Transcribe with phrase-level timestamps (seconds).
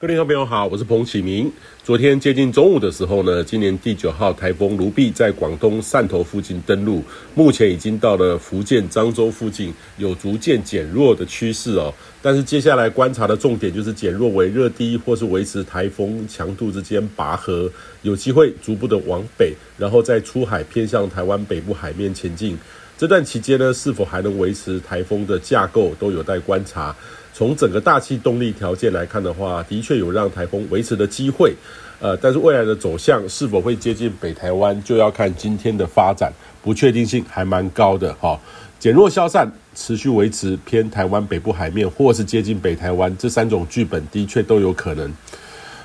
[0.00, 1.52] 各位听众朋友好，我是彭启明。
[1.82, 7.02] 昨天接近中午的时候呢，今年第九号台风卢碧在广东汕头附近登陆，
[7.34, 11.92] 目前已经到了福建漳州附近，有逐渐减弱的趋势哦。
[12.22, 17.68] 但是接下来观察的重点就是减弱为热低，或是维持台风强度之间拔河，
[18.02, 22.56] 有机会逐步的往北，然后再出海偏向台湾北部海面前进。
[22.96, 26.94] 这段期间呢，是否还能维持台风的架构，都有待观察。
[27.38, 31.54] 从整个大气动力条件来看的话，的确有让台风维持的机会，
[32.00, 38.36] 呃，但是未来的走向是否会接近北台湾，就要看今天的发展，不确定性还蛮高的哈、
[38.80, 45.08] 减弱消散，持续维持偏台湾北部海面，或是接近北台湾，这三种剧本的确都有可能。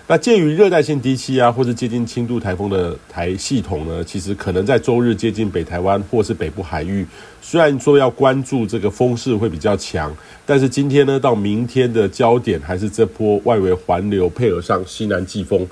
[0.05, 7.07] 那介于热带性低气压或是接近轻度台风的台系统呢，其实可能在周日接近北台湾或是北部海域。
[7.41, 10.13] 虽然说要关注这个风势会比较强，
[10.45, 15.65] 但是今天呢到明天的焦点还是这波外围环流配合上西南季风。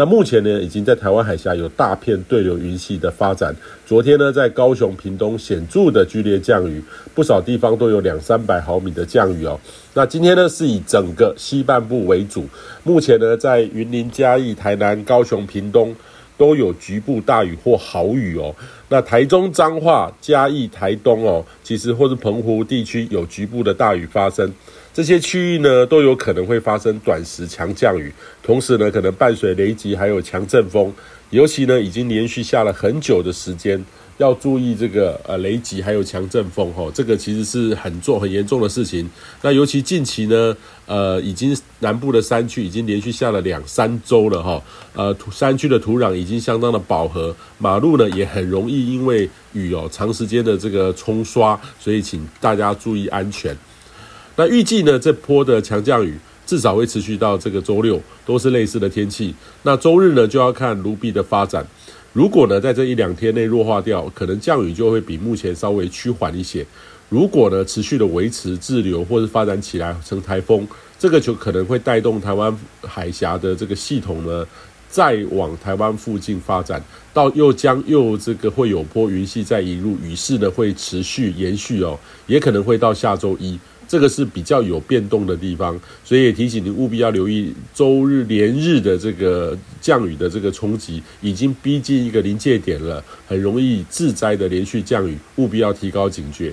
[0.00, 3.52] 那目前呢，已经在台湾海峡有大片对流云系的发展。
[3.84, 6.80] 昨天呢，在高雄、屏东显著的剧烈降雨，
[7.16, 9.58] 不少地方都有两三百毫米的降雨哦。
[9.94, 12.46] 那今天呢，是以整个西半部为主。
[12.84, 15.92] 目前呢，在云林、嘉义、台南、高雄、屏东
[16.36, 18.54] 都有局部大雨或豪雨哦。
[18.88, 24.48] 那台中、彰化、嘉义、台东哦，其实或是澎湖地区有局部的大雨发生。
[24.98, 30.92] 这些区域呢，都有可能会发生短时强降雨，同时呢，可能伴随雷击还有强阵风，
[31.30, 33.80] 尤其呢，已经连续下了很久的时间，
[34.16, 39.08] 要注意这个呃雷击还有强阵风哈，这个其实是很重很严重的事情。
[39.40, 44.60] 那尤其近期呢，呃，已经南部的山区已经连续下了两三周了哈，
[44.94, 53.56] 呃，山区的土壤已经相当的饱和，马路呢也很容易因为雨哦长时间的这个冲刷，所以请大家注意安全。
[54.38, 56.16] 那预计呢，这波的强降雨
[56.46, 59.34] 至少会持续到这个周六，都是类似的天气。
[59.64, 61.66] 那周日呢，就要看卢碧的发展。
[62.12, 66.64] 如果呢，在这一两天内弱化掉，可能降雨就会比目前稍微趋缓一些。
[67.08, 70.64] 如果呢，持续的维持滞留或是发展起来成台风，
[71.00, 74.46] 这个就可能会带动台湾海峡的这个系统呢，
[74.88, 76.80] 再往台湾附近发展，
[77.12, 81.98] 到又将又这个会有波云系再引入，雨势呢会持续延续哦，
[82.28, 83.58] 也可能会到下周一。
[83.88, 96.52] 这个是比较有变动的地方，所以也提醒您务必要留意周日连日的这个降雨的这个冲击，已经逼近一个临界点了，很容易致灾的连续降雨，务必要提高警觉。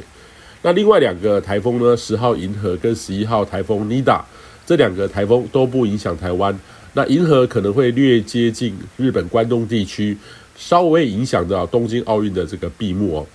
[0.61, 4.25] 那另外两个台风呢，十号银河跟十一号台风妮达，
[4.65, 6.57] 这两个台风都不影响台湾。
[6.93, 10.17] 那银河可能会略接近日本关东地区，
[10.55, 13.27] 稍微影响到东京奥运的这个闭幕哦。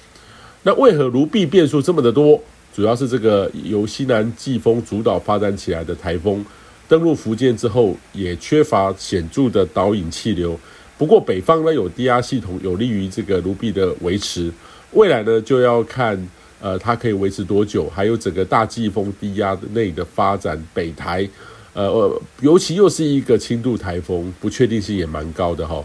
[0.62, 2.42] 那为何卢碧变数这么的多？
[2.74, 6.44] 主要是这个由西南季风主导发展起来的台风
[6.88, 10.58] 登陆福建之后，也缺乏显著的导引气流。
[10.96, 14.52] 不过北方呢有低压系统，有利于这个卢碧的维持。
[14.92, 16.28] 未来呢就要看
[16.60, 20.62] 呃它可以维持多久，还有整个大季风低压内的发展。
[20.74, 21.28] 北台
[21.72, 25.82] 呃，尤其又是一个轻度台风，不确定性也蛮高的哈。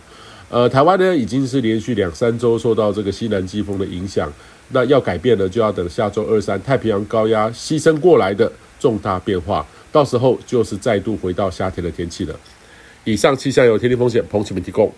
[0.50, 4.32] 呃，台湾呢已经是连续两三周受到这个西南季风的影响。
[4.70, 12.36] 那要改变呢，就要等下周二三太平洋高压牺牲过来的重大变化，到时候就是再度回到夏天的天气了。
[13.04, 14.92] 以上气象有天气风险彭启明提供。